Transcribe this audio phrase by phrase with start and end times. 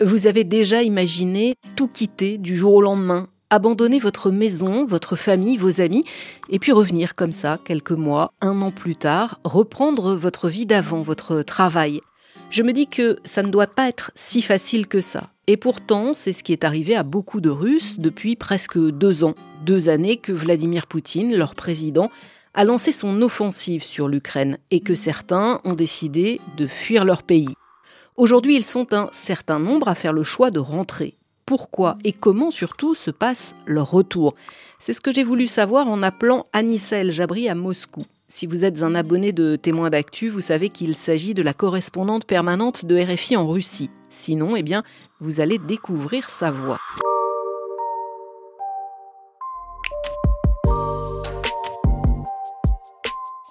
[0.00, 5.56] Vous avez déjà imaginé tout quitter du jour au lendemain, abandonner votre maison, votre famille,
[5.56, 6.04] vos amis,
[6.50, 11.02] et puis revenir comme ça, quelques mois, un an plus tard, reprendre votre vie d'avant,
[11.02, 12.00] votre travail.
[12.48, 15.30] Je me dis que ça ne doit pas être si facile que ça.
[15.48, 19.34] Et pourtant, c'est ce qui est arrivé à beaucoup de Russes depuis presque deux ans.
[19.64, 22.08] Deux années que Vladimir Poutine, leur président,
[22.54, 27.48] a lancé son offensive sur l'Ukraine et que certains ont décidé de fuir leur pays.
[28.18, 31.14] Aujourd'hui, ils sont un certain nombre à faire le choix de rentrer.
[31.46, 34.34] Pourquoi et comment surtout se passe leur retour?
[34.80, 38.04] C'est ce que j'ai voulu savoir en appelant Anissa El Jabri à Moscou.
[38.26, 42.24] Si vous êtes un abonné de Témoins d'actu, vous savez qu'il s'agit de la correspondante
[42.24, 43.88] permanente de RFI en Russie.
[44.08, 44.82] Sinon, eh bien,
[45.20, 46.80] vous allez découvrir sa voix.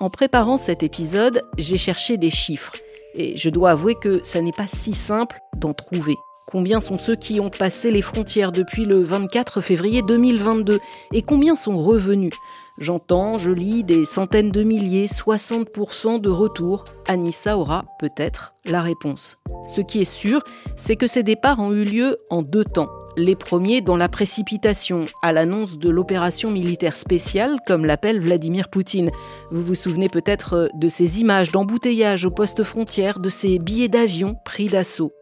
[0.02, 2.74] En préparant cet épisode, j'ai cherché des chiffres.
[3.18, 6.16] Et je dois avouer que ça n'est pas si simple d'en trouver.
[6.50, 10.80] Combien sont ceux qui ont passé les frontières depuis le 24 février 2022
[11.12, 12.34] Et combien sont revenus?
[12.80, 16.86] J'entends, je lis des centaines de milliers, 60% de retour.
[17.08, 19.38] Anissa aura peut-être la réponse.
[19.76, 20.42] Ce qui est sûr,
[20.78, 22.90] c'est que ces départs ont eu lieu en deux temps.
[23.20, 29.10] Les premiers dans la précipitation, à l'annonce de l'opération militaire spéciale, comme l'appelle Vladimir Poutine.
[29.50, 34.36] Vous vous souvenez peut-être de ces images d'embouteillage au poste frontière, de ces billets d'avion
[34.46, 35.14] pris d'assaut.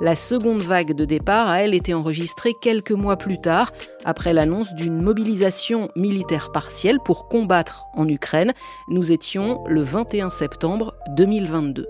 [0.00, 3.72] La seconde vague de départ a, elle, été enregistrée quelques mois plus tard,
[4.04, 8.52] après l'annonce d'une mobilisation militaire partielle pour combattre en Ukraine.
[8.90, 11.84] Nous étions le 21 septembre 2022.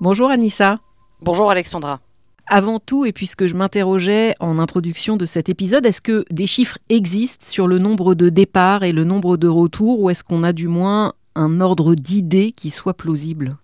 [0.00, 0.78] Bonjour Anissa.
[1.24, 2.00] Bonjour Alexandra.
[2.48, 6.76] Avant tout, et puisque je m'interrogeais en introduction de cet épisode, est-ce que des chiffres
[6.90, 10.52] existent sur le nombre de départs et le nombre de retours, ou est-ce qu'on a
[10.52, 13.56] du moins un ordre d'idées qui soit plausible?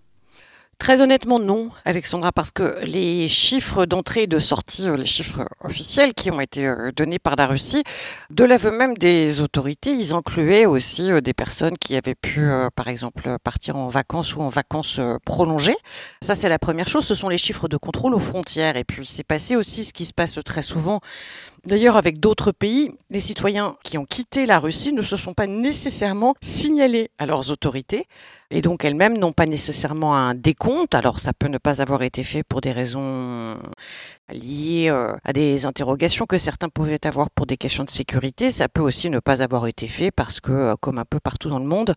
[0.81, 5.45] Très honnêtement, non, Alexandra, parce que les chiffres d'entrée et de sortie, euh, les chiffres
[5.59, 7.83] officiels qui ont été euh, donnés par la Russie,
[8.31, 12.87] de l'aveu même des autorités, ils incluaient aussi euh, des personnes qui avaient pu, par
[12.87, 15.77] exemple, partir en vacances ou en vacances prolongées.
[16.19, 17.05] Ça, c'est la première chose.
[17.05, 18.75] Ce sont les chiffres de contrôle aux frontières.
[18.75, 20.99] Et puis, c'est passé aussi ce qui se passe très souvent
[21.65, 25.45] D'ailleurs, avec d'autres pays, les citoyens qui ont quitté la Russie ne se sont pas
[25.45, 28.07] nécessairement signalés à leurs autorités
[28.51, 30.93] et donc elles-mêmes n'ont pas nécessairement un décompte.
[30.93, 33.57] Alors ça peut ne pas avoir été fait pour des raisons
[34.29, 38.51] liées euh, à des interrogations que certains pouvaient avoir pour des questions de sécurité.
[38.51, 41.49] Ça peut aussi ne pas avoir été fait parce que, euh, comme un peu partout
[41.49, 41.95] dans le monde,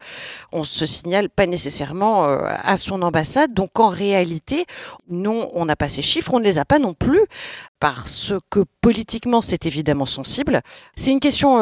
[0.53, 3.53] on se signale pas nécessairement euh, à son ambassade.
[3.53, 4.65] Donc en réalité,
[5.09, 7.21] non, on n'a pas ces chiffres, on ne les a pas non plus
[7.85, 10.63] parce que politiquement c'est évidemment sensible.
[10.97, 11.59] C'est une question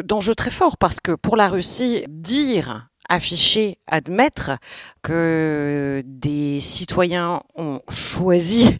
[0.00, 4.52] d'enjeu très fort parce que pour la Russie, dire afficher, admettre
[5.02, 8.78] que des citoyens ont choisi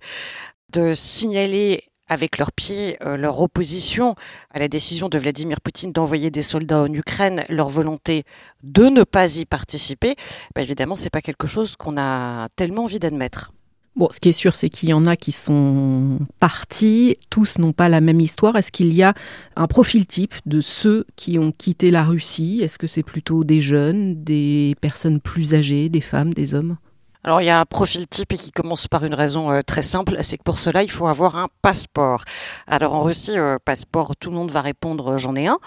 [0.72, 4.14] de signaler avec leurs pieds euh, leur opposition
[4.50, 8.24] à la décision de Vladimir Poutine d'envoyer des soldats en Ukraine, leur volonté
[8.62, 10.16] de ne pas y participer,
[10.54, 13.52] bah évidemment, c'est pas quelque chose qu'on a tellement envie d'admettre.
[13.98, 17.16] Bon, ce qui est sûr, c'est qu'il y en a qui sont partis.
[17.30, 18.54] Tous n'ont pas la même histoire.
[18.54, 19.12] Est-ce qu'il y a
[19.56, 22.60] un profil type de ceux qui ont quitté la Russie?
[22.62, 26.76] Est-ce que c'est plutôt des jeunes, des personnes plus âgées, des femmes, des hommes?
[27.24, 29.82] Alors il y a un profil type et qui commence par une raison euh, très
[29.82, 32.22] simple, c'est que pour cela il faut avoir un passeport.
[32.68, 35.58] Alors en Russie, euh, passeport, tout le monde va répondre euh, j'en ai un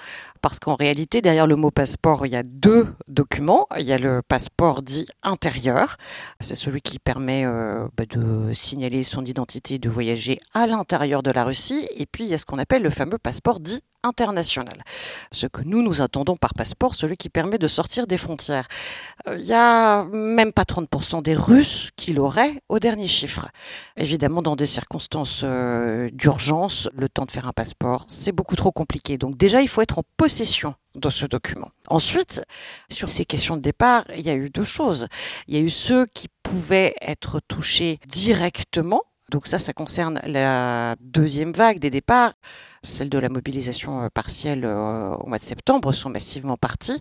[0.42, 3.68] parce qu'en réalité, derrière le mot passeport, il y a deux documents.
[3.78, 5.98] Il y a le passeport dit intérieur,
[6.40, 11.32] c'est celui qui permet euh, bah, de signaler son identité, de voyager à l'intérieur de
[11.32, 11.88] la Russie.
[11.96, 14.84] Et puis, il y a ce qu'on appelle le fameux passeport dit international.
[15.32, 18.68] Ce que nous, nous attendons par passeport, celui qui permet de sortir des frontières.
[19.28, 23.50] Euh, il y a même pas 30% des Russes qui l'auraient au dernier chiffre.
[23.98, 28.72] Évidemment, dans des circonstances euh, d'urgence, le temps de faire un passeport, c'est beaucoup trop
[28.72, 29.18] compliqué.
[29.18, 30.76] Donc déjà, il faut être en possession
[31.10, 31.72] ce document.
[31.90, 32.42] Ensuite,
[32.90, 35.08] sur ces questions de départ, il y a eu deux choses.
[35.50, 40.98] Il y a eu ceux qui pouvaient être touchés directement donc ça, ça concerne la
[41.00, 42.34] deuxième vague des départs.
[42.84, 47.00] Celle de la mobilisation euh, partielle euh, au mois de septembre sont massivement partis.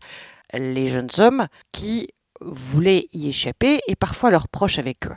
[0.55, 2.11] Les jeunes hommes qui
[2.41, 5.17] voulaient y échapper et parfois leurs proches avec eux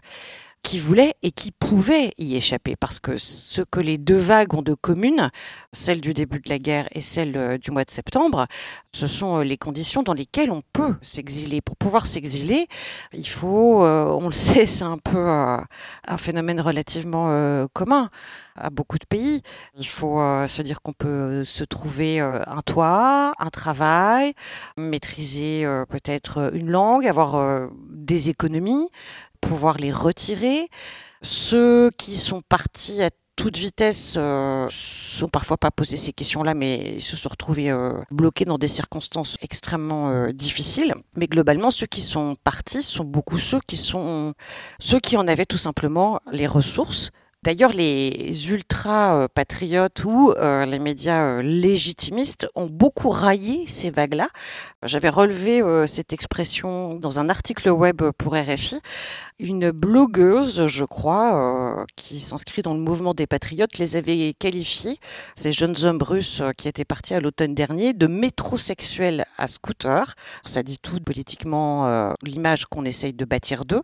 [0.64, 2.76] qui voulaient et qui pouvaient y échapper.
[2.76, 5.30] Parce que ce que les deux vagues ont de commune,
[5.72, 8.48] celle du début de la guerre et celle euh, du mois de septembre,
[8.92, 11.62] ce sont les conditions dans lesquelles on peut s'exiler.
[11.62, 12.68] Pour pouvoir s'exiler,
[13.14, 18.10] il faut, on le sait, c'est un peu un phénomène relativement commun
[18.56, 19.42] à beaucoup de pays.
[19.78, 24.34] Il faut euh, se dire qu'on peut se trouver euh, un toit, un travail,
[24.78, 28.90] maîtriser euh, peut-être une langue, avoir des économies
[29.48, 30.68] pouvoir les retirer.
[31.22, 37.00] Ceux qui sont partis à toute vitesse euh, sont parfois pas posé ces questions-là, mais
[37.00, 40.94] se sont retrouvés euh, bloqués dans des circonstances extrêmement euh, difficiles.
[41.16, 44.34] Mais globalement, ceux qui sont partis sont beaucoup ceux qui sont
[44.80, 47.12] ceux qui en avaient tout simplement les ressources
[47.44, 54.30] D'ailleurs, les ultra-patriotes ou euh, les médias légitimistes ont beaucoup raillé ces vagues-là.
[54.82, 58.80] J'avais relevé cette expression dans un article web pour RFI.
[59.40, 64.98] Une blogueuse, je crois, qui s'inscrit dans le mouvement des patriotes, les avait qualifiés,
[65.36, 70.16] ces jeunes hommes russes qui étaient partis à l'automne dernier, de métrosexuels à scooter.
[70.44, 73.84] Ça dit tout politiquement l'image qu'on essaye de bâtir d'eux.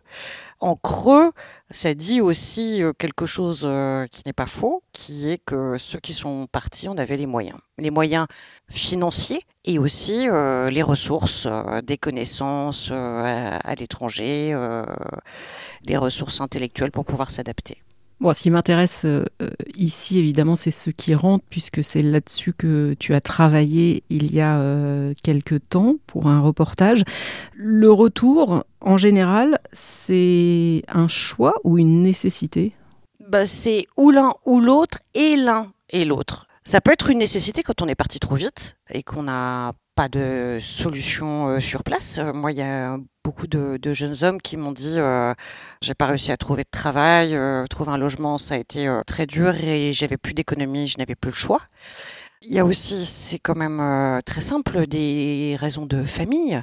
[0.60, 1.32] En creux,
[1.70, 5.98] ça dit aussi euh, quelque chose euh, qui n'est pas faux, qui est que ceux
[6.00, 7.58] qui sont partis, on avait les moyens.
[7.78, 8.26] Les moyens
[8.68, 11.46] financiers et aussi euh, les ressources,
[11.84, 14.56] des connaissances à, l'étranger,
[15.84, 17.78] les ressources intellectuelles pour pouvoir s'adapter.
[18.20, 19.06] Bon, ce qui m'intéresse
[19.78, 24.42] ici, évidemment, c'est ceux qui rentrent, puisque c'est là-dessus que tu as travaillé il y
[24.42, 24.60] a
[25.22, 27.02] quelques temps pour un reportage.
[27.54, 32.72] Le retour, en général, c'est un choix ou une nécessité?
[33.30, 36.48] Bah, C'est ou l'un ou l'autre, et l'un et l'autre.
[36.70, 40.08] Ça peut être une nécessité quand on est parti trop vite et qu'on n'a pas
[40.08, 42.18] de solution euh, sur place.
[42.18, 45.34] Euh, moi, il y a beaucoup de, jeunes hommes qui m'ont dit euh,
[45.82, 47.36] j'ai pas réussi à trouver de travail,
[47.68, 51.32] trouver un logement, ça a été très dur et j'avais plus d'économie, je n'avais plus
[51.32, 51.60] le choix.
[52.40, 56.62] Il y a aussi, c'est quand même très simple, des raisons de famille.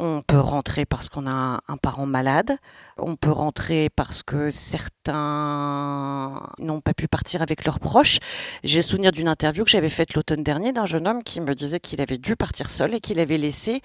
[0.00, 2.56] On peut rentrer parce qu'on a un parent malade.
[2.98, 8.20] On peut rentrer parce que certains n'ont pas pu partir avec leurs proches.
[8.62, 11.80] J'ai souvenir d'une interview que j'avais faite l'automne dernier d'un jeune homme qui me disait
[11.80, 13.82] qu'il avait dû partir seul et qu'il avait laissé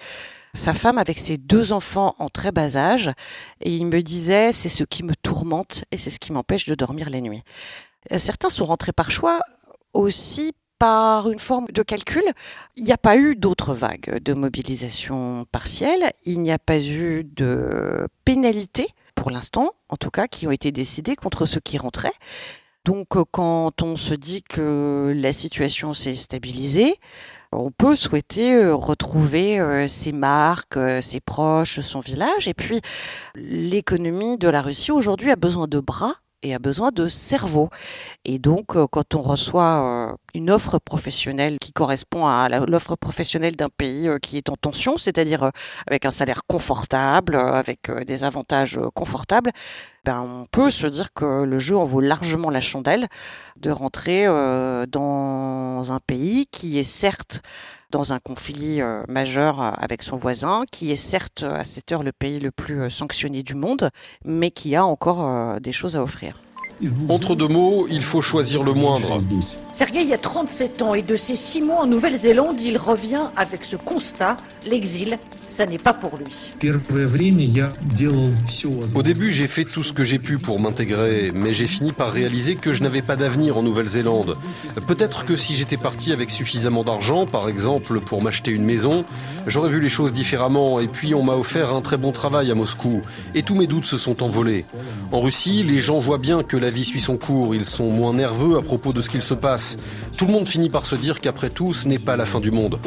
[0.52, 3.10] sa femme avec ses deux enfants en très bas âge.
[3.60, 6.76] Et il me disait, c'est ce qui me tourmente et c'est ce qui m'empêche de
[6.76, 7.42] dormir la nuit.
[8.18, 9.40] Certains sont rentrés par choix
[9.94, 10.52] aussi
[10.84, 12.24] par une forme de calcul.
[12.76, 17.24] Il n'y a pas eu d'autres vagues de mobilisation partielle, il n'y a pas eu
[17.24, 22.12] de pénalités, pour l'instant, en tout cas, qui ont été décidées contre ceux qui rentraient.
[22.84, 26.96] Donc euh, quand on se dit que la situation s'est stabilisée,
[27.50, 32.46] on peut souhaiter euh, retrouver euh, ses marques, ses proches, son village.
[32.46, 32.82] Et puis
[33.34, 37.70] l'économie de la Russie aujourd'hui a besoin de bras et a besoin de cerveau.
[38.24, 43.56] Et donc, euh, quand on reçoit euh, une offre professionnelle qui correspond à l'offre professionnelle
[43.56, 45.50] d'un pays euh, qui est en tension, c'est-à-dire
[45.86, 49.50] avec un salaire confortable, avec des avantages confortables,
[50.04, 53.08] ben, on peut se dire que le jeu en vaut largement la chandelle
[53.56, 57.40] de rentrer dans un pays qui est certes
[57.94, 62.40] dans un conflit majeur avec son voisin, qui est certes à cette heure le pays
[62.40, 63.90] le plus sanctionné du monde,
[64.24, 66.43] mais qui a encore des choses à offrir.
[67.08, 69.18] Entre deux mots, il faut choisir le moindre.
[69.70, 73.76] Sergei a 37 ans et de ses six mois en Nouvelle-Zélande, il revient avec ce
[73.76, 74.36] constat
[74.66, 76.54] l'exil, ça n'est pas pour lui.
[78.94, 82.10] Au début, j'ai fait tout ce que j'ai pu pour m'intégrer, mais j'ai fini par
[82.10, 84.36] réaliser que je n'avais pas d'avenir en Nouvelle-Zélande.
[84.86, 89.04] Peut-être que si j'étais parti avec suffisamment d'argent, par exemple pour m'acheter une maison,
[89.46, 92.54] j'aurais vu les choses différemment, et puis on m'a offert un très bon travail à
[92.54, 93.02] Moscou,
[93.34, 94.64] et tous mes doutes se sont envolés.
[95.12, 98.14] En Russie, les gens voient bien que la vie suit son cours, ils sont moins
[98.14, 99.76] nerveux à propos de ce qu'il se passe.
[100.16, 102.50] Tout le monde finit par se dire qu'après tout, ce n'est pas la fin du
[102.50, 102.80] monde.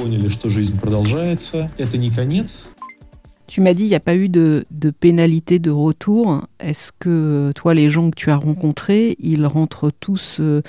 [3.47, 4.65] Tu m'as dit il n'y a pas eu de,
[4.99, 6.47] pénalité de retour.
[6.59, 10.63] Est-ce que toi, les gens que tu as rencontrés, ils rentrent tous euh,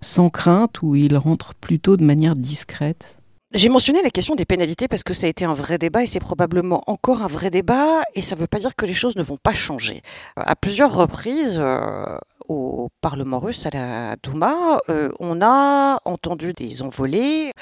[0.00, 3.16] sans crainte ou ils rentrent plutôt de manière discrète?
[3.54, 6.06] J'ai mentionné la question des pénalités parce que ça a été un vrai débat et
[6.06, 9.14] c'est probablement encore un vrai débat et ça ne veut pas dire que les choses
[9.14, 10.00] ne vont pas changer.
[10.36, 12.16] À plusieurs reprises, euh,
[12.48, 17.52] au Parlement russe, à la Douma, euh, on a entendu des envolées,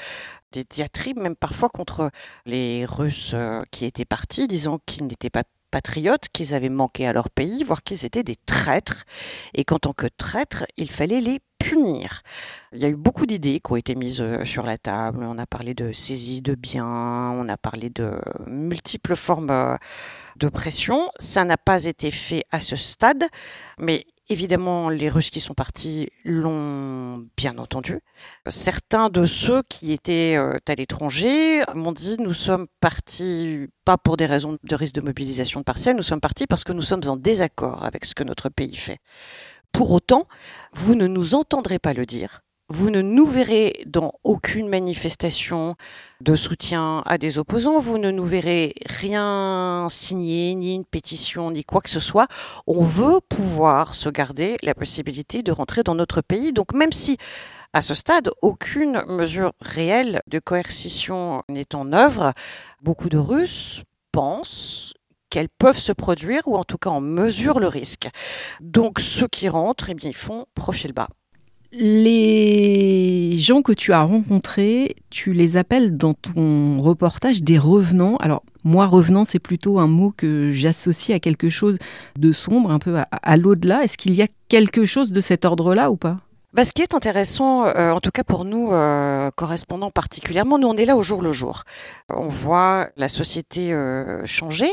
[0.51, 2.11] des diatribes, même parfois contre
[2.45, 7.13] les Russes euh, qui étaient partis, disant qu'ils n'étaient pas patriotes, qu'ils avaient manqué à
[7.13, 9.05] leur pays, voire qu'ils étaient des traîtres,
[9.53, 12.21] et qu'en tant que traîtres, il fallait les punir.
[12.73, 15.23] Il y a eu beaucoup d'idées qui ont été mises euh, sur la table.
[15.23, 19.77] On a parlé de saisie de biens, on a parlé de multiples formes
[20.37, 21.09] de pression.
[21.19, 23.23] Ça n'a pas été fait à ce stade,
[23.77, 27.99] mais Évidemment, les Russes qui sont partis l'ont bien entendu.
[28.47, 34.15] Certains de ceux qui étaient euh, à l'étranger m'ont dit nous sommes partis pas pour
[34.15, 37.17] des raisons de risque de mobilisation partielle, nous sommes partis parce que nous sommes en
[37.17, 38.99] désaccord avec ce que notre pays fait.
[39.73, 40.29] Pour autant,
[40.71, 42.39] vous ne nous entendrez pas le dire,
[42.73, 45.75] Vous ne nous verrez dans aucune manifestation
[46.21, 47.81] de soutien à des opposants.
[47.81, 52.27] Vous ne nous verrez rien signer, ni une pétition, ni quoi que ce soit.
[52.67, 56.53] On veut pouvoir se garder la possibilité de rentrer dans notre pays.
[56.53, 57.17] Donc même si
[57.73, 62.31] à ce stade, aucune mesure réelle de coercition n'est en œuvre.
[62.81, 64.93] Beaucoup de Russes pensent
[65.29, 68.07] qu'elles peuvent se produire ou en tout cas en mesurent le risque.
[68.61, 71.09] Donc ceux qui rentrent, eh bien, ils font profil bas.
[71.73, 78.17] Les gens que tu as rencontrés, tu les appelles dans ton reportage des revenants.
[78.17, 81.77] Alors, moi, revenant, c'est plutôt un mot que j'associe à quelque chose
[82.17, 83.85] de sombre, un peu à, l'au-delà.
[83.85, 86.17] Est-ce qu'il y a quelque chose de cet ordre-là ou pas?
[86.53, 90.67] Bah, ce qui est intéressant, euh, en tout cas pour nous, euh, correspondants particulièrement, nous
[90.67, 91.63] on est là au jour le jour.
[92.09, 94.69] On voit la société euh, changer,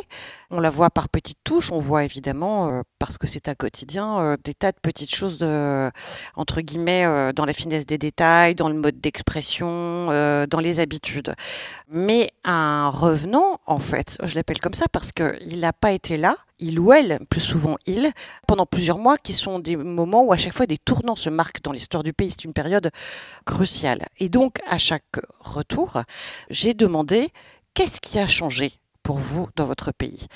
[0.51, 4.37] on la voit par petites touches, on voit évidemment, parce que c'est un quotidien, euh,
[4.43, 5.91] des tas de petites choses, de,
[6.35, 11.35] entre guillemets, euh, dans la finesse des détails, dans le mode d'expression, dans les habitudes.
[11.91, 16.37] Mais un revenant, en fait, je l'appelle comme ça parce qu'il n'a pas été là,
[16.59, 18.11] il ou elle, plus souvent il,
[18.47, 21.63] pendant plusieurs mois, qui sont des moments où à chaque fois des tournants se marquent
[21.63, 22.31] dans l'histoire du pays.
[22.31, 22.91] C'est une période
[23.45, 24.07] cruciale.
[24.19, 26.03] Et donc, à chaque retour,
[26.51, 27.31] j'ai demandé
[27.75, 30.27] qu'est-ce qui a changé pour vous dans votre pays?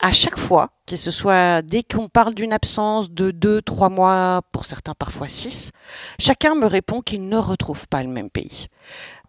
[0.00, 4.42] À chaque fois, que ce soit dès qu'on parle d'une absence de deux, trois mois,
[4.52, 5.72] pour certains parfois six,
[6.18, 8.68] chacun me répond qu'il ne retrouve pas le même pays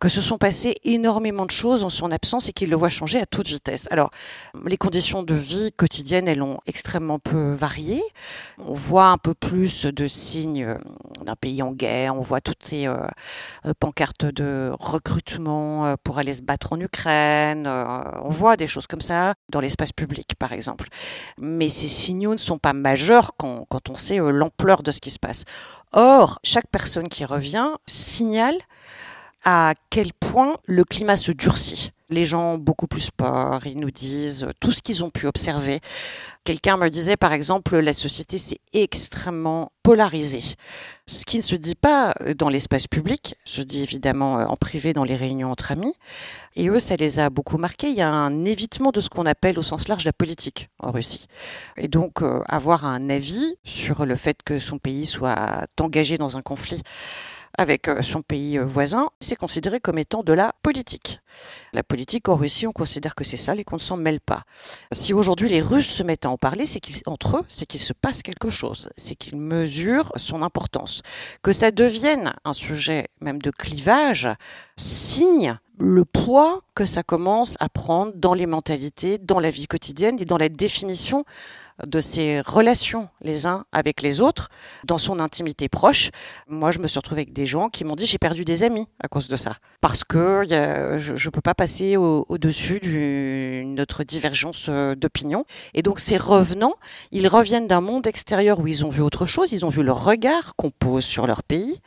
[0.04, 3.22] que se sont passées énormément de choses en son absence et qu'il le voit changer
[3.22, 3.88] à toute vitesse.
[3.90, 4.12] Alors,
[4.66, 8.02] les conditions de vie quotidiennes, elles ont extrêmement peu varié.
[8.60, 10.78] On voit un peu plus de signes euh,
[11.24, 12.98] d'un pays en guerre, on voit toutes ces euh,
[13.66, 19.00] euh, pancartes de recrutement pour aller se battre en Ukraine, on voit des choses comme
[19.00, 20.90] ça dans l'espace public, par exemple.
[21.54, 25.20] Mais ces signaux ne sont pas majeurs quand, on sait l'ampleur de ce qui se
[25.20, 25.44] passe.
[25.92, 28.58] Or, chaque personne qui revient signale
[29.44, 31.92] à quel point le climat se durcit.
[32.10, 35.80] Les gens ont beaucoup plus peur, ils nous disent tout ce qu'ils ont pu observer.
[36.44, 40.44] Quelqu'un me disait par exemple, la société s'est extrêmement polarisée.
[41.08, 45.04] Ce qui ne se dit pas dans l'espace public, se dit évidemment en privé dans
[45.04, 45.94] les réunions entre amis.
[46.56, 47.88] Et eux, ça les a beaucoup marqués.
[47.88, 50.92] Il y a un évitement de ce qu'on appelle au sens large la politique en
[50.92, 51.28] Russie.
[51.78, 56.38] Et donc, euh, avoir un avis sur le fait que son pays soit engagé dans
[56.38, 56.82] un conflit
[57.58, 61.20] avec euh, son pays euh, voisin, c'est considéré comme étant de la politique.
[61.74, 64.44] La politique en Russie, on considère que c'est ça et qu'on ne s'en mêle pas.
[64.92, 67.94] Si aujourd'hui les Russes se mettent à en parler, c'est qu'entre eux, c'est qu'il se
[67.94, 71.02] passe quelque chose, c'est qu'ils mesurent son importance.
[71.42, 74.30] Que ça devienne un sujet même de clivage
[74.76, 80.18] signe le poids que ça commence à prendre dans les mentalités, dans la vie quotidienne
[80.18, 81.26] et dans la définition
[81.86, 84.50] de ses relations les uns avec les autres,
[84.86, 86.12] dans son intimité proche.
[86.48, 88.88] Moi, je me suis retrouvée avec des gens qui m'ont dit j'ai perdu des amis
[89.02, 94.68] à cause de ça, parce que je ne peux pas passer au-dessus d'une autre divergence
[94.70, 95.44] euh, d'opinion.
[95.74, 96.76] Et donc ces revenants,
[97.12, 99.92] ils reviennent d'un monde extérieur où ils ont vu autre chose, ils ont vu le
[99.92, 101.82] regard qu'on pose sur leur pays,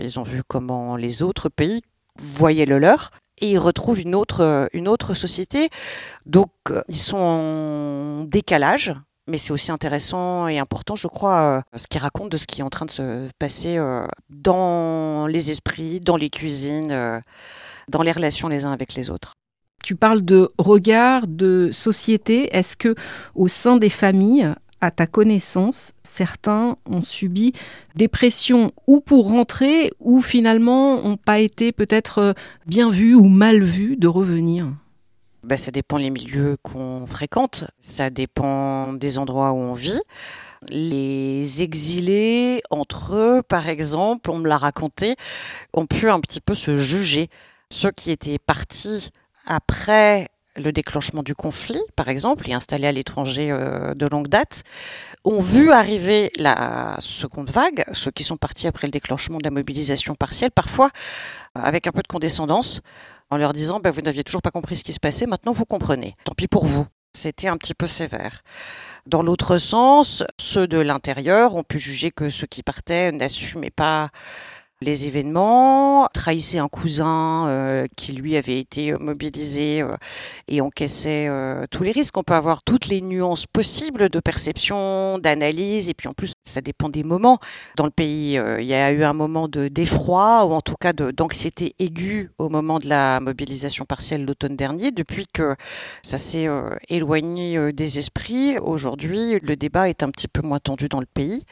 [0.00, 1.80] ils ont vu comment les autres pays
[2.18, 5.68] voyaient le leur et ils retrouvent une autre, une autre société.
[6.26, 8.94] Donc, euh, ils sont en décalage
[9.28, 12.60] mais c'est aussi intéressant et important, je crois, euh, ce qu'il raconte de ce qui
[12.60, 17.20] est en train de se passer euh, dans les esprits, dans les cuisines, euh,
[17.88, 19.34] dans les relations les uns avec les autres.
[19.84, 22.56] Tu parles de regard, de société.
[22.56, 22.94] Est-ce que
[23.34, 27.52] au sein des familles, à ta connaissance, certains ont subi
[27.94, 32.34] des pressions ou pour rentrer ou finalement n'ont pas été peut-être
[32.66, 34.68] bien vus ou mal vus de revenir?
[35.44, 40.00] Bah, ça dépend les milieux qu'on fréquente, ça dépend des endroits où on vit.
[40.68, 45.14] Les exilés, entre eux, par exemple, on me l'a raconté,
[45.72, 47.28] ont pu un petit peu se juger.
[47.70, 49.10] Ceux qui étaient partis
[49.46, 50.28] après
[50.58, 54.62] le déclenchement du conflit, par exemple, et installés à l'étranger euh, de longue date,
[55.24, 59.50] ont vu arriver la seconde vague, ceux qui sont partis après le déclenchement de la
[59.50, 60.90] mobilisation partielle, parfois
[61.54, 62.80] avec un peu de condescendance,
[63.30, 65.64] en leur disant bah, Vous n'aviez toujours pas compris ce qui se passait, maintenant vous
[65.64, 66.16] comprenez.
[66.24, 66.86] Tant pis pour vous.
[67.14, 68.42] C'était un petit peu sévère.
[69.06, 74.10] Dans l'autre sens, ceux de l'intérieur ont pu juger que ceux qui partaient n'assumaient pas
[74.80, 79.96] les événements, trahissait un cousin euh, qui lui avait été euh, mobilisé euh,
[80.46, 81.28] et encaissait
[81.70, 82.16] tous les risques.
[82.16, 86.60] On peut avoir toutes les nuances possibles de perception, d'analyse, et puis en plus, ça
[86.60, 87.38] dépend des moments.
[87.76, 90.92] Dans le pays, il y a eu un moment de d'effroi, ou en tout cas
[90.92, 94.90] d'anxiété aiguë au moment de la mobilisation partielle l'automne dernier.
[94.90, 95.56] Depuis que
[96.02, 96.48] ça s'est
[96.88, 101.44] éloigné des esprits, aujourd'hui, le débat est un petit peu moins tendu dans le pays.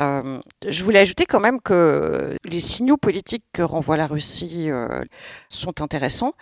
[0.00, 5.04] Euh, je voulais ajouter quand même que les signaux politiques que renvoie la Russie euh,
[5.48, 6.34] sont intéressants.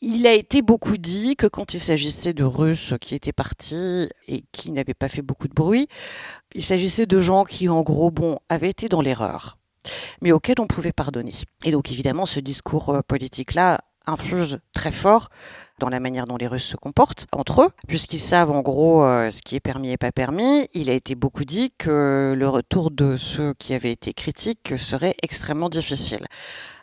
[0.00, 4.44] Il a été beaucoup dit que quand il s'agissait de Russes qui étaient partis et
[4.52, 5.88] qui n'avaient pas fait beaucoup de bruit,
[6.54, 9.56] il s'agissait de gens qui, en gros, bon, avaient été dans l'erreur,
[10.20, 11.32] mais auxquels on pouvait pardonner.
[11.64, 15.28] Et donc, évidemment, ce discours euh, politique-là infuse très fort
[15.78, 19.30] dans la manière dont les Russes se comportent entre eux, puisqu'ils savent en gros euh,
[19.30, 20.68] ce qui est permis et pas permis.
[20.74, 25.14] Il a été beaucoup dit que le retour de ceux qui avaient été critiques serait
[25.22, 26.26] extrêmement difficile.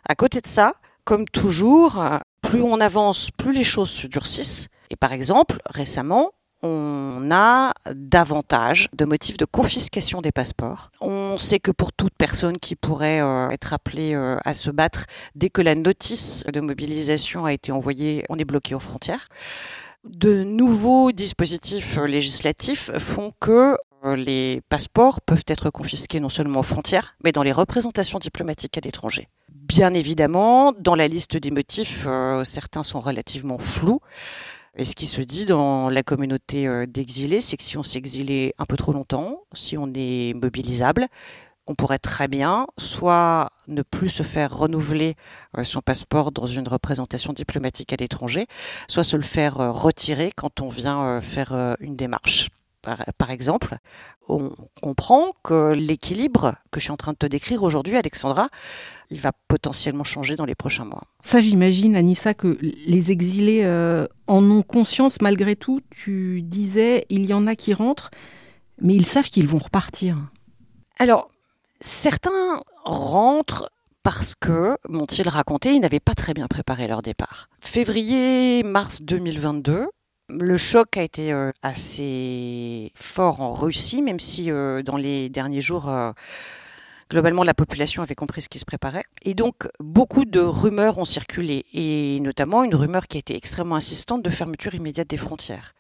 [0.08, 0.74] À côté de ça,
[1.04, 2.04] comme toujours,
[2.42, 4.68] plus on avance, plus les choses se durcissent.
[4.90, 6.32] Et par exemple, récemment,
[6.64, 10.92] on a davantage de motifs de confiscation des passeports.
[11.02, 15.06] On sait que pour toute personne qui pourrait euh, être appelée euh, à se battre,
[15.36, 19.28] dès que la notice de mobilisation a été envoyée, on est bloqué aux frontières.
[20.04, 26.64] De nouveaux dispositifs législatifs font que euh, les passeports peuvent être confisqués non seulement aux
[26.64, 29.30] frontières, mais dans les représentations diplomatiques à l'étranger.
[29.50, 32.06] Bien évidemment, dans la liste des motifs,
[32.44, 34.02] certains sont relativement flous.
[34.78, 38.56] Et ce qui se dit dans la communauté euh, d'exilés, c'est que si on exilé
[38.58, 41.08] un peu trop longtemps, si on est mobilisable,
[41.68, 45.16] on pourrait très bien soit ne plus se faire renouveler
[45.58, 48.48] euh, son passeport dans une représentation diplomatique à l'étranger,
[48.88, 52.50] soit se le faire euh, retirer quand on vient faire une démarche
[52.82, 53.78] par, exemple,
[54.28, 58.50] on comprend que l'équilibre que je suis en train de te décrire aujourd'hui, Alexandra,
[59.12, 61.04] il va potentiellement changer dans les prochains mois.
[61.22, 65.82] Ça, j'imagine, Anissa, que les exilés euh, en ont conscience malgré tout.
[65.92, 68.10] Tu disais, il y en a qui rentrent,
[68.82, 70.18] mais ils savent qu'ils vont repartir.
[70.98, 71.30] Alors,
[71.82, 73.70] certains rentrent
[74.04, 77.50] parce que, m'ont-ils raconté, ils n'avaient pas très bien préparé leur départ.
[77.60, 79.88] Février-mars 2022,
[80.40, 85.62] le choc a été euh, assez fort en Russie, même si euh, dans les derniers
[85.62, 86.12] jours, euh,
[87.10, 89.04] globalement, la population avait compris ce qui se préparait.
[89.24, 93.76] Et donc, beaucoup de rumeurs ont circulé, et notamment une rumeur qui a été extrêmement
[93.76, 95.74] insistante de fermeture immédiate des frontières.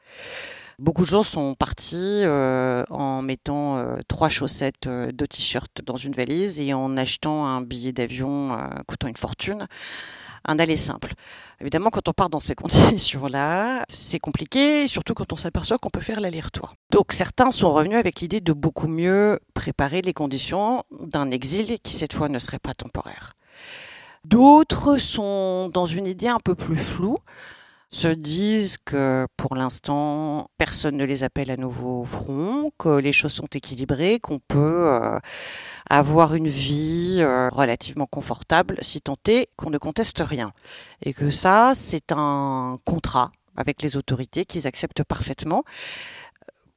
[0.79, 6.73] Beaucoup de gens sont partis en mettant trois chaussettes, deux t-shirts dans une valise et
[6.73, 9.67] en achetant un billet d'avion coûtant une fortune
[10.45, 11.13] un aller simple.
[11.59, 16.01] Évidemment, quand on part dans ces conditions-là, c'est compliqué, surtout quand on s'aperçoit qu'on peut
[16.01, 16.73] faire l'aller-retour.
[16.91, 21.93] Donc certains sont revenus avec l'idée de beaucoup mieux préparer les conditions d'un exil qui
[21.93, 23.33] cette fois ne serait pas temporaire.
[24.23, 27.17] D'autres sont dans une idée un peu plus floue
[27.91, 33.11] se disent que pour l'instant, personne ne les appelle à nouveau au front, que les
[33.11, 35.19] choses sont équilibrées, qu'on peut euh,
[35.89, 40.53] avoir une vie euh, relativement confortable si tant est qu'on ne conteste rien.
[41.03, 45.63] Et que ça, c'est un contrat avec les autorités qu'ils acceptent parfaitement.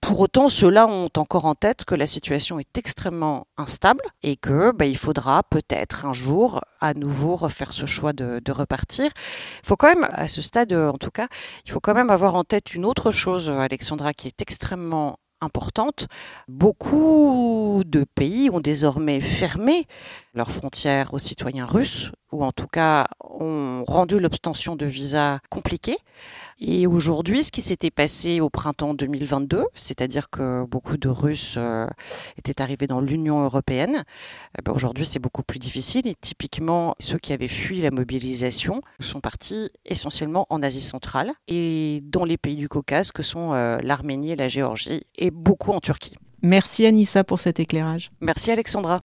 [0.06, 4.70] Pour autant, ceux-là ont encore en tête que la situation est extrêmement instable et que
[4.70, 9.10] bah, il faudra peut-être un jour à nouveau refaire ce choix de, de, repartir.
[9.62, 11.28] Il faut quand même, à ce stade en tout cas,
[11.64, 16.06] il faut quand même avoir en tête une autre chose, Alexandra, qui est extrêmement importante.
[16.48, 19.86] Beaucoup de pays ont désormais fermé
[20.34, 25.96] leurs frontières aux citoyens russes, ou en tout cas ont rendu l'obtention de visa compliquée.
[26.60, 31.86] Et aujourd'hui, ce qui s'était passé au printemps 2022, c'est-à-dire que beaucoup de Russes euh,
[32.36, 34.04] étaient arrivés dans l'Union européenne,
[34.58, 36.06] eh ben, aujourd'hui c'est beaucoup plus difficile.
[36.08, 42.00] Et typiquement, ceux qui avaient fui la mobilisation sont partis essentiellement en Asie centrale et
[42.02, 45.80] dans les pays du Caucase que sont euh, l'Arménie et la Géorgie, et beaucoup en
[45.80, 46.16] Turquie.
[46.42, 48.10] Merci Anissa pour cet éclairage.
[48.20, 49.00] Merci Alexandra.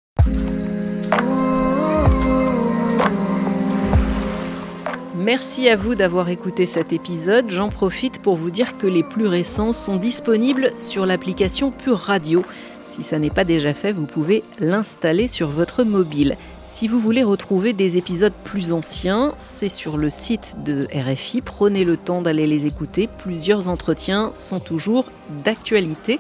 [5.26, 7.50] Merci à vous d'avoir écouté cet épisode.
[7.50, 12.46] J'en profite pour vous dire que les plus récents sont disponibles sur l'application Pure Radio.
[12.86, 16.38] Si ça n'est pas déjà fait, vous pouvez l'installer sur votre mobile.
[16.64, 21.42] Si vous voulez retrouver des épisodes plus anciens, c'est sur le site de RFI.
[21.42, 23.10] Prenez le temps d'aller les écouter.
[23.18, 25.06] Plusieurs entretiens sont toujours
[25.44, 26.20] d'actualité.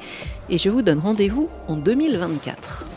[0.49, 2.94] Et je vous donne rendez-vous en 2024.